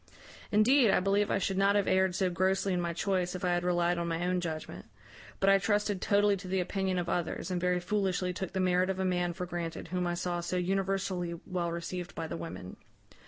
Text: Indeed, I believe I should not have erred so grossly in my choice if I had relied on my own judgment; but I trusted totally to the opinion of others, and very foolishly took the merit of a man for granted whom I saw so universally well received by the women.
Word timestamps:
Indeed, 0.51 0.89
I 0.89 0.99
believe 0.99 1.29
I 1.29 1.37
should 1.37 1.59
not 1.59 1.75
have 1.75 1.87
erred 1.87 2.15
so 2.15 2.27
grossly 2.31 2.73
in 2.73 2.81
my 2.81 2.91
choice 2.91 3.35
if 3.35 3.45
I 3.45 3.49
had 3.53 3.63
relied 3.63 3.99
on 3.99 4.07
my 4.07 4.25
own 4.25 4.41
judgment; 4.41 4.87
but 5.39 5.47
I 5.47 5.59
trusted 5.59 6.01
totally 6.01 6.35
to 6.37 6.47
the 6.47 6.59
opinion 6.59 6.97
of 6.97 7.07
others, 7.07 7.51
and 7.51 7.61
very 7.61 7.79
foolishly 7.79 8.33
took 8.33 8.53
the 8.53 8.59
merit 8.59 8.89
of 8.89 8.97
a 8.97 9.05
man 9.05 9.33
for 9.33 9.45
granted 9.45 9.89
whom 9.89 10.07
I 10.07 10.15
saw 10.15 10.39
so 10.39 10.57
universally 10.57 11.35
well 11.45 11.71
received 11.71 12.15
by 12.15 12.25
the 12.25 12.35
women. 12.35 12.77